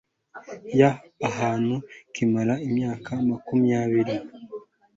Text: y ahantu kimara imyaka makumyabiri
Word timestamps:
y 0.79 0.81
ahantu 1.29 1.75
kimara 2.13 2.53
imyaka 2.67 3.11
makumyabiri 3.29 4.15